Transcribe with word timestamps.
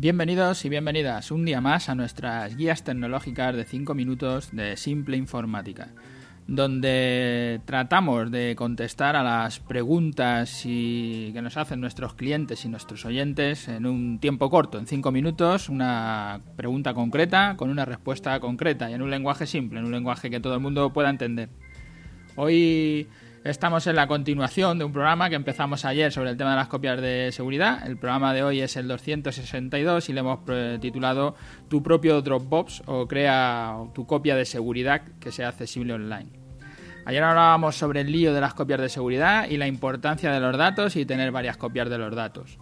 Bienvenidos 0.00 0.64
y 0.64 0.68
bienvenidas 0.68 1.32
un 1.32 1.44
día 1.44 1.60
más 1.60 1.88
a 1.88 1.96
nuestras 1.96 2.56
guías 2.56 2.84
tecnológicas 2.84 3.56
de 3.56 3.64
5 3.64 3.94
minutos 3.94 4.50
de 4.52 4.76
Simple 4.76 5.16
Informática, 5.16 5.88
donde 6.46 7.60
tratamos 7.64 8.30
de 8.30 8.54
contestar 8.56 9.16
a 9.16 9.24
las 9.24 9.58
preguntas 9.58 10.62
que 10.62 11.40
nos 11.42 11.56
hacen 11.56 11.80
nuestros 11.80 12.14
clientes 12.14 12.64
y 12.64 12.68
nuestros 12.68 13.04
oyentes 13.06 13.66
en 13.66 13.86
un 13.86 14.20
tiempo 14.20 14.50
corto, 14.50 14.78
en 14.78 14.86
5 14.86 15.10
minutos, 15.10 15.68
una 15.68 16.42
pregunta 16.54 16.94
concreta 16.94 17.56
con 17.56 17.68
una 17.68 17.84
respuesta 17.84 18.38
concreta 18.38 18.88
y 18.88 18.94
en 18.94 19.02
un 19.02 19.10
lenguaje 19.10 19.48
simple, 19.48 19.80
en 19.80 19.86
un 19.86 19.90
lenguaje 19.90 20.30
que 20.30 20.38
todo 20.38 20.54
el 20.54 20.60
mundo 20.60 20.92
pueda 20.92 21.10
entender. 21.10 21.48
Hoy 22.36 23.08
Estamos 23.44 23.86
en 23.86 23.94
la 23.94 24.08
continuación 24.08 24.78
de 24.78 24.84
un 24.84 24.92
programa 24.92 25.28
que 25.28 25.36
empezamos 25.36 25.84
ayer 25.84 26.10
sobre 26.12 26.30
el 26.30 26.36
tema 26.36 26.50
de 26.50 26.56
las 26.56 26.66
copias 26.66 27.00
de 27.00 27.30
seguridad. 27.30 27.86
El 27.86 27.96
programa 27.96 28.34
de 28.34 28.42
hoy 28.42 28.60
es 28.60 28.76
el 28.76 28.88
262 28.88 30.08
y 30.08 30.12
le 30.12 30.20
hemos 30.20 30.40
titulado 30.80 31.36
Tu 31.68 31.80
propio 31.80 32.20
Dropbox 32.20 32.82
o 32.86 33.06
crea 33.06 33.76
tu 33.94 34.06
copia 34.06 34.34
de 34.34 34.44
seguridad 34.44 35.02
que 35.20 35.30
sea 35.30 35.48
accesible 35.48 35.94
online. 35.94 36.30
Ayer 37.06 37.22
hablábamos 37.22 37.76
sobre 37.76 38.00
el 38.00 38.10
lío 38.10 38.34
de 38.34 38.40
las 38.40 38.54
copias 38.54 38.80
de 38.80 38.88
seguridad 38.88 39.48
y 39.48 39.56
la 39.56 39.68
importancia 39.68 40.32
de 40.32 40.40
los 40.40 40.58
datos 40.58 40.96
y 40.96 41.06
tener 41.06 41.30
varias 41.30 41.56
copias 41.56 41.88
de 41.88 41.98
los 41.98 42.14
datos. 42.14 42.58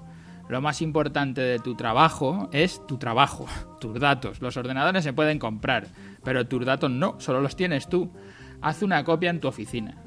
Lo 0.49 0.61
más 0.61 0.83
importante 0.83 1.41
de 1.41 1.59
tu 1.59 1.75
trabajo 1.75 2.51
es 2.53 2.87
tu 2.87 2.99
trabajo, 2.99 3.47
tus 3.81 3.99
datos. 3.99 4.43
Los 4.43 4.59
ordenadores 4.59 5.05
se 5.05 5.15
pueden 5.15 5.39
comprar, 5.39 5.87
pero 6.23 6.47
tus 6.47 6.67
datos 6.67 6.91
no, 6.91 7.19
solo 7.19 7.41
los 7.41 7.57
tienes 7.57 7.89
tú. 7.89 8.13
Haz 8.61 8.83
una 8.83 9.03
copia 9.05 9.31
en 9.31 9.41
tu 9.41 9.49
oficina 9.49 10.03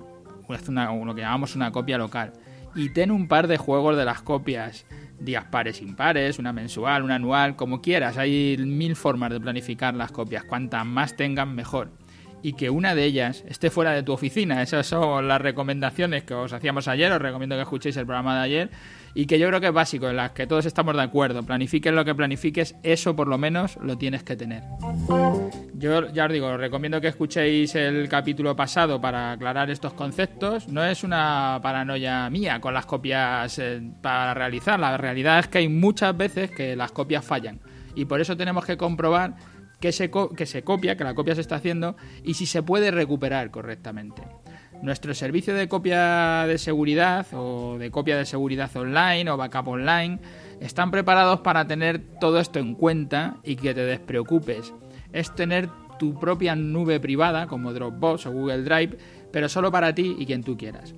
una, 0.68 0.94
lo 0.94 1.16
que 1.16 1.22
llamamos 1.22 1.56
una 1.56 1.72
copia 1.72 1.98
local. 1.98 2.34
Y 2.76 2.90
ten 2.90 3.12
un 3.12 3.28
par 3.28 3.48
de 3.48 3.58
juegos 3.58 3.98
de 3.98 4.06
las 4.06 4.22
copias, 4.22 4.86
días 5.20 5.46
pares, 5.46 5.82
impares, 5.82 6.40
una 6.40 6.54
mensual, 6.54 7.04
una 7.04 7.16
anual, 7.16 7.56
como 7.56 7.82
quieras. 7.82 8.18
Hay 8.18 8.58
mil 8.60 8.96
formas 8.96 9.32
de 9.32 9.40
planificar 9.40 9.94
las 9.96 10.12
copias. 10.12 10.44
Cuantas 10.44 10.86
más 10.86 11.16
tengan, 11.16 11.56
mejor. 11.56 11.92
Y 12.42 12.54
que 12.54 12.70
una 12.70 12.96
de 12.96 13.04
ellas 13.04 13.44
esté 13.48 13.70
fuera 13.70 13.92
de 13.92 14.04
tu 14.04 14.14
oficina. 14.14 14.62
Esas 14.62 14.88
son 14.88 15.28
las 15.28 15.42
recomendaciones 15.42 16.24
que 16.24 16.34
os 16.34 16.54
hacíamos 16.54 16.88
ayer. 16.88 17.12
Os 17.12 17.22
recomiendo 17.22 17.56
que 17.56 17.64
escuchéis 17.64 17.98
el 17.98 18.06
programa 18.06 18.38
de 18.38 18.44
ayer 18.44 18.70
y 19.14 19.26
que 19.26 19.40
yo 19.40 19.48
creo 19.48 19.60
que 19.60 19.68
es 19.68 19.74
básico, 19.74 20.10
en 20.10 20.16
las 20.16 20.32
que 20.32 20.48
todos 20.48 20.66
estamos 20.66 20.96
de 20.96 21.02
acuerdo. 21.02 21.44
Planifiques 21.44 21.94
lo 21.94 22.06
que 22.06 22.16
planifiques, 22.16 22.76
eso 22.84 23.16
por 23.16 23.28
lo 23.28 23.38
menos 23.38 23.78
lo 23.82 23.98
tienes 23.98 24.24
que 24.24 24.36
tener. 24.36 24.64
Yo 25.74 26.12
ya 26.12 26.26
os 26.26 26.32
digo, 26.32 26.48
os 26.48 26.60
recomiendo 26.60 27.02
que 27.02 27.08
escuchéis 27.08 27.76
el 27.76 28.08
capítulo 28.10 28.56
pasado 28.56 29.02
para 29.02 29.34
aclarar 29.34 29.70
estos 29.70 29.94
conceptos. 29.94 30.68
No 30.68 30.86
es 30.86 31.04
una 31.04 31.60
paranoia 31.62 32.30
mía 32.30 32.60
con 32.60 32.74
las 32.74 32.86
copias 32.86 33.58
eh, 33.60 33.82
para 34.02 34.34
realizar. 34.34 34.80
La 34.80 34.98
realidad 34.98 35.40
es 35.40 35.48
que 35.48 35.60
hay 35.60 35.70
muchas 35.70 36.16
veces 36.16 36.52
que 36.52 36.76
las 36.76 36.92
copias 36.92 37.26
fallan. 37.26 37.60
Y 37.96 38.06
por 38.06 38.22
eso 38.22 38.38
tenemos 38.38 38.66
que 38.66 38.78
comprobar 38.78 39.34
que 39.80 39.92
se, 39.92 40.12
que 40.36 40.46
se 40.46 40.64
copia, 40.64 40.96
que 40.96 41.04
la 41.04 41.16
copia 41.16 41.36
se 41.36 41.42
está 41.42 41.56
haciendo 41.56 41.96
y 42.24 42.34
si 42.34 42.46
se 42.46 42.64
puede 42.64 42.92
recuperar 42.92 43.52
correctamente. 43.52 44.22
Nuestro 44.82 45.14
servicio 45.14 45.54
de 45.54 45.68
copia 45.68 46.46
de 46.48 46.58
seguridad 46.58 47.26
o 47.34 47.78
de 47.78 47.92
copia 47.92 48.18
de 48.18 48.26
seguridad 48.26 48.76
online 48.78 49.30
o 49.30 49.36
backup 49.36 49.68
online 49.68 50.20
están 50.62 50.90
preparados 50.90 51.42
para 51.42 51.68
tener 51.68 52.00
todo 52.20 52.40
esto 52.40 52.60
en 52.60 52.76
cuenta 52.76 53.38
y 53.44 53.58
que 53.58 53.74
te 53.74 53.84
despreocupes. 53.84 54.74
Es 55.12 55.36
tener 55.36 55.70
tu 55.98 56.18
propia 56.18 56.56
nube 56.56 57.00
privada 57.00 57.48
como 57.48 57.74
Dropbox 57.74 58.26
o 58.28 58.32
Google 58.32 58.64
Drive, 58.64 58.98
pero 59.32 59.50
solo 59.50 59.72
para 59.72 59.94
ti 59.94 60.16
y 60.18 60.26
quien 60.26 60.44
tú 60.44 60.58
quieras. 60.58 60.96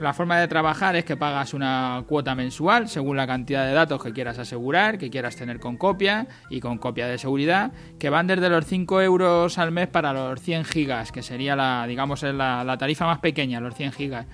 La 0.00 0.12
forma 0.12 0.40
de 0.40 0.48
trabajar 0.48 0.96
es 0.96 1.04
que 1.04 1.16
pagas 1.16 1.54
una 1.54 2.02
cuota 2.08 2.34
mensual 2.34 2.88
según 2.88 3.16
la 3.16 3.28
cantidad 3.28 3.64
de 3.64 3.72
datos 3.72 4.02
que 4.02 4.12
quieras 4.12 4.38
asegurar, 4.38 4.98
que 4.98 5.08
quieras 5.08 5.36
tener 5.36 5.60
con 5.60 5.76
copia 5.76 6.26
y 6.50 6.60
con 6.60 6.78
copia 6.78 7.06
de 7.06 7.16
seguridad, 7.16 7.72
que 7.98 8.10
van 8.10 8.26
desde 8.26 8.48
los 8.48 8.66
5 8.66 9.02
euros 9.02 9.56
al 9.56 9.70
mes 9.70 9.86
para 9.86 10.12
los 10.12 10.40
100 10.40 10.64
gigas, 10.64 11.12
que 11.12 11.22
sería 11.22 11.54
la, 11.54 11.86
digamos, 11.86 12.24
la, 12.24 12.64
la 12.64 12.78
tarifa 12.78 13.06
más 13.06 13.20
pequeña, 13.20 13.60
los 13.60 13.74
100 13.76 13.92
gigas, 13.92 14.26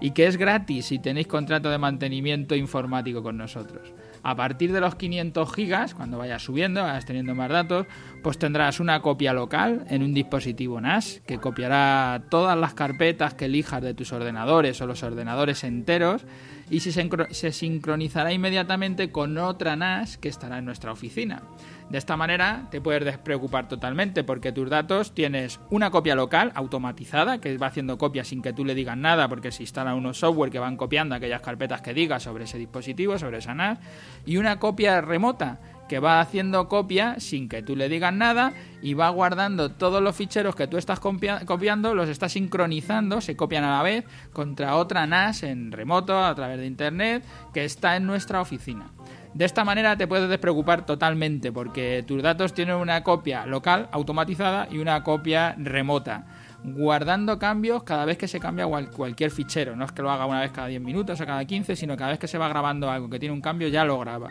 y 0.00 0.12
que 0.12 0.26
es 0.26 0.36
gratis 0.36 0.86
si 0.86 1.00
tenéis 1.00 1.26
contrato 1.26 1.68
de 1.68 1.78
mantenimiento 1.78 2.54
informático 2.54 3.24
con 3.24 3.36
nosotros. 3.36 3.92
A 4.22 4.36
partir 4.36 4.72
de 4.72 4.80
los 4.80 4.94
500 4.94 5.52
gigas, 5.52 5.94
cuando 5.94 6.18
vayas 6.18 6.42
subiendo, 6.42 6.82
vayas 6.82 7.06
teniendo 7.06 7.34
más 7.34 7.50
datos, 7.50 7.86
pues 8.22 8.38
tendrás 8.38 8.80
una 8.80 9.02
copia 9.02 9.32
local 9.32 9.84
en 9.88 10.02
un 10.02 10.14
dispositivo 10.14 10.80
NAS 10.80 11.20
que 11.26 11.38
copiará 11.38 12.22
todas 12.30 12.56
las 12.56 12.74
carpetas 12.74 13.34
que 13.34 13.46
elijas 13.46 13.82
de 13.82 13.94
tus 13.94 14.12
ordenadores 14.12 14.80
o 14.80 14.86
los 14.86 15.02
ordenadores 15.02 15.64
enteros 15.64 16.24
y 16.70 16.80
se, 16.80 17.52
sincronizará 17.52 18.32
inmediatamente 18.32 19.10
con 19.10 19.36
otra 19.36 19.76
NAS 19.76 20.16
que 20.16 20.28
estará 20.28 20.58
en 20.58 20.64
nuestra 20.64 20.92
oficina. 20.92 21.42
De 21.90 21.98
esta 21.98 22.16
manera 22.16 22.68
te 22.70 22.80
puedes 22.80 23.04
despreocupar 23.04 23.68
totalmente 23.68 24.24
porque 24.24 24.52
tus 24.52 24.70
datos 24.70 25.12
tienes 25.12 25.60
una 25.68 25.90
copia 25.90 26.14
local 26.14 26.52
automatizada 26.54 27.38
que 27.38 27.58
va 27.58 27.66
haciendo 27.66 27.98
copias 27.98 28.28
sin 28.28 28.40
que 28.40 28.54
tú 28.54 28.64
le 28.64 28.74
digas 28.74 28.96
nada 28.96 29.28
porque 29.28 29.52
se 29.52 29.64
instala 29.64 29.94
unos 29.94 30.18
software 30.18 30.50
que 30.50 30.58
van 30.58 30.78
copiando 30.78 31.14
aquellas 31.14 31.42
carpetas 31.42 31.82
que 31.82 31.92
digas 31.92 32.22
sobre 32.22 32.44
ese 32.44 32.56
dispositivo, 32.56 33.18
sobre 33.18 33.38
esa 33.38 33.54
NAS 33.54 33.78
y 34.24 34.38
una 34.38 34.58
copia 34.58 35.00
remota 35.00 35.58
que 35.88 35.98
va 35.98 36.20
haciendo 36.20 36.68
copia 36.68 37.18
sin 37.18 37.48
que 37.48 37.62
tú 37.62 37.76
le 37.76 37.88
digas 37.88 38.12
nada 38.12 38.52
y 38.80 38.94
va 38.94 39.08
guardando 39.10 39.70
todos 39.70 40.02
los 40.02 40.16
ficheros 40.16 40.54
que 40.54 40.66
tú 40.66 40.76
estás 40.76 41.00
copiando, 41.00 41.94
los 41.94 42.08
está 42.08 42.28
sincronizando, 42.28 43.20
se 43.20 43.36
copian 43.36 43.64
a 43.64 43.76
la 43.76 43.82
vez 43.82 44.04
contra 44.32 44.76
otra 44.76 45.06
NAS 45.06 45.42
en 45.42 45.72
remoto 45.72 46.24
a 46.24 46.34
través 46.34 46.58
de 46.58 46.66
internet 46.66 47.24
que 47.52 47.64
está 47.64 47.96
en 47.96 48.06
nuestra 48.06 48.40
oficina. 48.40 48.90
De 49.34 49.46
esta 49.46 49.64
manera 49.64 49.96
te 49.96 50.06
puedes 50.06 50.28
despreocupar 50.28 50.84
totalmente 50.84 51.52
porque 51.52 52.04
tus 52.06 52.22
datos 52.22 52.52
tienen 52.52 52.76
una 52.76 53.02
copia 53.02 53.46
local 53.46 53.88
automatizada 53.92 54.68
y 54.70 54.78
una 54.78 55.02
copia 55.02 55.54
remota 55.56 56.26
guardando 56.64 57.38
cambios 57.38 57.82
cada 57.82 58.04
vez 58.04 58.16
que 58.18 58.28
se 58.28 58.40
cambia 58.40 58.66
cualquier 58.66 59.30
fichero. 59.30 59.76
No 59.76 59.84
es 59.84 59.92
que 59.92 60.02
lo 60.02 60.10
haga 60.10 60.26
una 60.26 60.40
vez 60.40 60.52
cada 60.52 60.68
10 60.68 60.80
minutos 60.80 61.20
o 61.20 61.26
cada 61.26 61.44
15, 61.44 61.76
sino 61.76 61.96
cada 61.96 62.10
vez 62.10 62.18
que 62.18 62.28
se 62.28 62.38
va 62.38 62.48
grabando 62.48 62.90
algo 62.90 63.08
que 63.10 63.18
tiene 63.18 63.34
un 63.34 63.40
cambio 63.40 63.68
ya 63.68 63.84
lo 63.84 63.98
graba. 63.98 64.30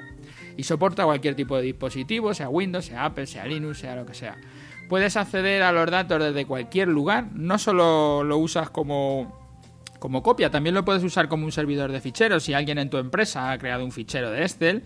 Y 0.58 0.64
soporta 0.64 1.06
cualquier 1.06 1.36
tipo 1.36 1.58
de 1.58 1.64
dispositivo, 1.64 2.34
sea 2.34 2.50
Windows, 2.50 2.86
sea 2.86 3.06
Apple, 3.06 3.28
sea 3.28 3.46
Linux, 3.46 3.80
sea 3.80 3.96
lo 3.96 4.06
que 4.06 4.14
sea. 4.14 4.38
Puedes 4.90 5.16
acceder 5.16 5.64
a 5.64 5.72
los 5.72 5.90
datos 5.90 6.22
desde 6.22 6.46
cualquier 6.46 6.88
lugar, 6.88 7.28
no 7.34 7.58
solo 7.58 8.24
lo 8.24 8.38
usas 8.38 8.70
como 8.70 9.40
como 10.00 10.24
copia, 10.24 10.50
también 10.50 10.74
lo 10.74 10.84
puedes 10.84 11.04
usar 11.04 11.30
como 11.30 11.46
un 11.46 11.52
servidor 11.52 11.92
de 11.92 12.02
ficheros. 12.02 12.42
Si 12.42 12.56
alguien 12.56 12.80
en 12.80 12.90
tu 12.90 12.98
empresa 12.98 13.52
ha 13.52 13.58
creado 13.60 13.86
un 13.86 13.92
fichero 13.92 14.32
de 14.32 14.42
Excel, 14.42 14.82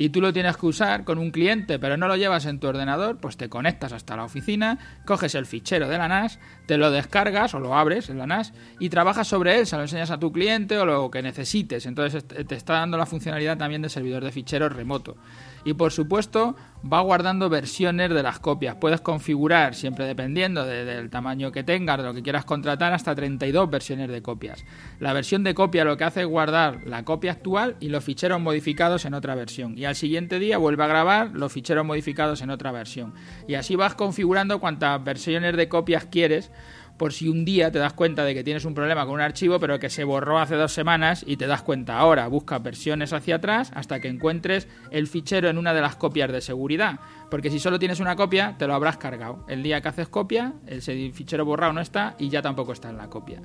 y 0.00 0.10
tú 0.10 0.20
lo 0.20 0.32
tienes 0.32 0.56
que 0.56 0.64
usar 0.64 1.04
con 1.04 1.18
un 1.18 1.32
cliente, 1.32 1.80
pero 1.80 1.96
no 1.96 2.06
lo 2.06 2.16
llevas 2.16 2.46
en 2.46 2.60
tu 2.60 2.68
ordenador, 2.68 3.18
pues 3.18 3.36
te 3.36 3.48
conectas 3.48 3.92
hasta 3.92 4.16
la 4.16 4.22
oficina, 4.22 4.78
coges 5.04 5.34
el 5.34 5.44
fichero 5.44 5.88
de 5.88 5.98
la 5.98 6.06
NAS, 6.06 6.38
te 6.66 6.78
lo 6.78 6.92
descargas 6.92 7.52
o 7.54 7.58
lo 7.58 7.76
abres 7.76 8.08
en 8.08 8.18
la 8.18 8.26
NAS 8.26 8.52
y 8.78 8.90
trabajas 8.90 9.26
sobre 9.26 9.58
él, 9.58 9.66
se 9.66 9.74
lo 9.74 9.82
enseñas 9.82 10.12
a 10.12 10.18
tu 10.18 10.30
cliente 10.30 10.78
o 10.78 10.86
lo 10.86 11.10
que 11.10 11.20
necesites. 11.20 11.84
Entonces 11.84 12.24
te 12.28 12.54
está 12.54 12.74
dando 12.74 12.96
la 12.96 13.06
funcionalidad 13.06 13.58
también 13.58 13.82
de 13.82 13.88
servidor 13.88 14.22
de 14.22 14.30
ficheros 14.30 14.72
remoto. 14.72 15.16
Y 15.64 15.74
por 15.74 15.92
supuesto, 15.92 16.56
va 16.90 17.00
guardando 17.00 17.48
versiones 17.48 18.10
de 18.10 18.22
las 18.22 18.38
copias. 18.38 18.76
Puedes 18.76 19.00
configurar, 19.00 19.74
siempre 19.74 20.06
dependiendo 20.06 20.64
del 20.64 21.10
tamaño 21.10 21.52
que 21.52 21.64
tengas, 21.64 21.98
de 21.98 22.04
lo 22.04 22.14
que 22.14 22.22
quieras 22.22 22.44
contratar, 22.44 22.92
hasta 22.92 23.14
32 23.14 23.70
versiones 23.70 24.08
de 24.08 24.22
copias. 24.22 24.64
La 25.00 25.12
versión 25.12 25.44
de 25.44 25.54
copia 25.54 25.84
lo 25.84 25.96
que 25.96 26.04
hace 26.04 26.20
es 26.20 26.26
guardar 26.26 26.86
la 26.86 27.04
copia 27.04 27.32
actual 27.32 27.76
y 27.80 27.88
los 27.88 28.04
ficheros 28.04 28.40
modificados 28.40 29.04
en 29.04 29.14
otra 29.14 29.34
versión. 29.34 29.76
Y 29.76 29.84
al 29.84 29.96
siguiente 29.96 30.38
día 30.38 30.58
vuelve 30.58 30.84
a 30.84 30.88
grabar 30.88 31.30
los 31.32 31.52
ficheros 31.52 31.84
modificados 31.84 32.40
en 32.42 32.50
otra 32.50 32.72
versión. 32.72 33.14
Y 33.46 33.54
así 33.54 33.76
vas 33.76 33.94
configurando 33.94 34.60
cuantas 34.60 35.02
versiones 35.02 35.56
de 35.56 35.68
copias 35.68 36.06
quieres 36.06 36.50
por 36.98 37.12
si 37.12 37.28
un 37.28 37.44
día 37.44 37.70
te 37.70 37.78
das 37.78 37.94
cuenta 37.94 38.24
de 38.24 38.34
que 38.34 38.44
tienes 38.44 38.64
un 38.64 38.74
problema 38.74 39.06
con 39.06 39.14
un 39.14 39.20
archivo, 39.20 39.58
pero 39.58 39.78
que 39.78 39.88
se 39.88 40.04
borró 40.04 40.38
hace 40.38 40.56
dos 40.56 40.72
semanas 40.72 41.24
y 41.26 41.36
te 41.36 41.46
das 41.46 41.62
cuenta 41.62 41.98
ahora. 41.98 42.26
Busca 42.28 42.58
versiones 42.58 43.12
hacia 43.12 43.36
atrás 43.36 43.70
hasta 43.74 44.00
que 44.00 44.08
encuentres 44.08 44.68
el 44.90 45.06
fichero 45.06 45.48
en 45.48 45.56
una 45.56 45.72
de 45.72 45.80
las 45.80 45.96
copias 45.96 46.30
de 46.30 46.40
seguridad. 46.40 47.00
Porque 47.30 47.50
si 47.50 47.58
solo 47.58 47.78
tienes 47.78 48.00
una 48.00 48.16
copia, 48.16 48.56
te 48.58 48.66
lo 48.66 48.74
habrás 48.74 48.96
cargado. 48.96 49.44
El 49.48 49.62
día 49.62 49.80
que 49.80 49.88
haces 49.88 50.08
copia, 50.08 50.54
el 50.66 50.82
fichero 50.82 51.44
borrado 51.44 51.72
no 51.72 51.80
está 51.80 52.16
y 52.18 52.28
ya 52.28 52.42
tampoco 52.42 52.72
está 52.72 52.90
en 52.90 52.98
la 52.98 53.08
copia 53.08 53.40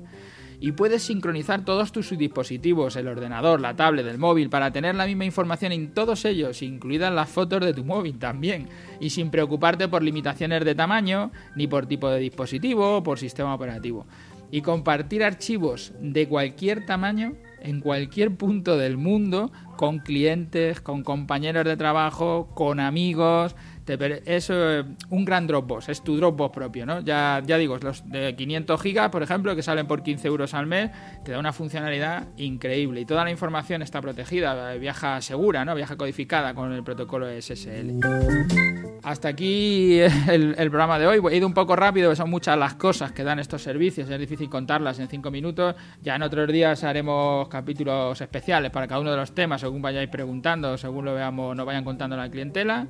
y 0.60 0.72
puedes 0.72 1.02
sincronizar 1.02 1.64
todos 1.64 1.92
tus 1.92 2.10
dispositivos, 2.16 2.96
el 2.96 3.08
ordenador, 3.08 3.60
la 3.60 3.76
tablet, 3.76 4.06
el 4.06 4.18
móvil, 4.18 4.50
para 4.50 4.72
tener 4.72 4.94
la 4.94 5.06
misma 5.06 5.24
información 5.24 5.72
en 5.72 5.92
todos 5.92 6.24
ellos, 6.24 6.62
incluidas 6.62 7.12
las 7.12 7.28
fotos 7.28 7.60
de 7.60 7.74
tu 7.74 7.84
móvil 7.84 8.18
también, 8.18 8.68
y 9.00 9.10
sin 9.10 9.30
preocuparte 9.30 9.88
por 9.88 10.02
limitaciones 10.02 10.64
de 10.64 10.74
tamaño, 10.74 11.30
ni 11.56 11.66
por 11.66 11.86
tipo 11.86 12.08
de 12.08 12.20
dispositivo 12.20 12.96
o 12.96 13.02
por 13.02 13.18
sistema 13.18 13.54
operativo. 13.54 14.06
Y 14.50 14.62
compartir 14.62 15.24
archivos 15.24 15.92
de 16.00 16.28
cualquier 16.28 16.86
tamaño 16.86 17.34
en 17.64 17.80
cualquier 17.80 18.36
punto 18.36 18.76
del 18.76 18.96
mundo, 18.98 19.50
con 19.76 19.98
clientes, 19.98 20.80
con 20.80 21.02
compañeros 21.02 21.64
de 21.64 21.76
trabajo, 21.76 22.48
con 22.54 22.80
amigos, 22.80 23.54
eso 23.86 24.70
es 24.70 24.86
un 25.10 25.24
gran 25.24 25.46
Dropbox, 25.46 25.90
es 25.90 26.02
tu 26.02 26.16
Dropbox 26.16 26.54
propio, 26.54 26.86
¿no? 26.86 27.00
Ya, 27.00 27.40
digo, 27.40 27.76
los 27.78 28.08
de 28.10 28.34
500 28.34 28.80
gigas, 28.80 29.10
por 29.10 29.22
ejemplo, 29.22 29.54
que 29.54 29.62
salen 29.62 29.86
por 29.86 30.02
15 30.02 30.26
euros 30.26 30.54
al 30.54 30.66
mes, 30.66 30.90
te 31.24 31.32
da 31.32 31.38
una 31.38 31.52
funcionalidad 31.52 32.28
increíble 32.36 33.02
y 33.02 33.04
toda 33.04 33.24
la 33.24 33.30
información 33.30 33.82
está 33.82 34.00
protegida, 34.00 34.74
viaja 34.74 35.20
segura, 35.20 35.64
¿no? 35.64 35.74
Viaja 35.74 35.96
codificada 35.96 36.54
con 36.54 36.72
el 36.72 36.82
protocolo 36.82 37.26
SSL. 37.28 38.00
Hasta 39.02 39.28
aquí 39.28 40.00
el, 40.00 40.54
programa 40.70 40.98
de 40.98 41.06
hoy. 41.06 41.20
He 41.30 41.36
ido 41.36 41.46
un 41.46 41.52
poco 41.52 41.76
rápido, 41.76 42.14
son 42.16 42.30
muchas 42.30 42.56
las 42.56 42.74
cosas 42.74 43.12
que 43.12 43.22
dan 43.22 43.38
estos 43.38 43.62
servicios, 43.62 44.08
es 44.08 44.18
difícil 44.18 44.48
contarlas 44.48 44.98
en 44.98 45.08
5 45.08 45.30
minutos. 45.30 45.74
Ya 46.00 46.16
en 46.16 46.22
otros 46.22 46.50
días 46.50 46.84
haremos 46.84 47.48
capítulos 47.48 48.18
especiales 48.18 48.70
para 48.70 48.88
cada 48.88 49.00
uno 49.00 49.10
de 49.10 49.18
los 49.18 49.34
temas, 49.34 49.62
según 49.64 49.80
vayáis 49.80 50.10
preguntando, 50.10 50.76
según 50.76 51.06
lo 51.06 51.14
veamos, 51.14 51.56
nos 51.56 51.64
vayan 51.64 51.84
contando 51.84 52.18
la 52.18 52.28
clientela. 52.28 52.86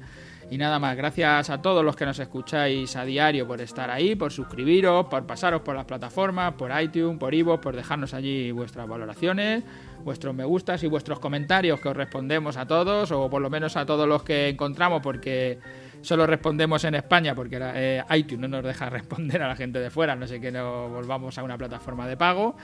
Y 0.51 0.59
nada 0.59 0.81
más, 0.81 0.97
gracias 0.97 1.49
a 1.49 1.63
todos 1.63 1.85
los 1.85 1.95
que 1.95 2.05
nos 2.05 2.19
escucháis 2.19 2.97
a 2.97 3.05
diario 3.05 3.47
por 3.47 3.61
estar 3.61 3.91
ahí, 3.91 4.17
por 4.17 4.33
suscribiros, 4.33 5.07
por 5.07 5.25
pasaros 5.25 5.63
por 5.63 5.77
las 5.77 5.85
plataformas, 5.85 6.55
por 6.55 6.73
iTunes, 6.83 7.17
por 7.17 7.33
Ivo, 7.33 7.61
por 7.61 7.77
dejarnos 7.77 8.13
allí 8.13 8.51
vuestras 8.51 8.89
valoraciones, 8.89 9.63
vuestros 10.03 10.35
me 10.35 10.45
gustas 10.45 10.83
y 10.83 10.89
vuestros 10.89 11.21
comentarios 11.21 11.81
que 11.81 11.89
os 11.89 11.97
respondemos 11.97 12.57
a 12.57 12.67
todos, 12.67 13.13
o 13.13 13.31
por 13.31 13.41
lo 13.41 13.49
menos 13.49 13.77
a 13.77 13.87
todos 13.87 14.09
los 14.09 14.25
que 14.25 14.49
encontramos, 14.49 15.01
porque 15.01 15.61
solo 16.03 16.27
respondemos 16.27 16.83
en 16.83 16.97
España, 16.97 17.37
porque 17.37 17.61
eh, 17.61 18.03
iTunes 18.17 18.51
no 18.51 18.57
nos 18.57 18.65
deja 18.65 18.91
responder 18.91 19.43
a 19.43 19.49
la 19.49 19.55
gente 19.55 19.79
de 19.79 19.91
fuera, 19.91 20.17
no 20.17 20.27
sé 20.27 20.41
que 20.41 20.51
nos 20.51 20.91
volvamos 20.91 21.39
a 21.39 21.45
una 21.45 21.57
plataforma 21.57 22.09
de 22.09 22.17
pago. 22.17 22.57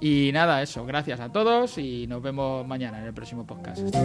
Y 0.00 0.30
nada, 0.32 0.62
eso, 0.62 0.84
gracias 0.84 1.20
a 1.20 1.30
todos 1.30 1.78
y 1.78 2.06
nos 2.06 2.22
vemos 2.22 2.66
mañana 2.66 2.98
en 2.98 3.04
el 3.06 3.14
próximo 3.14 3.46
podcast. 3.46 3.80
Hasta 3.84 4.04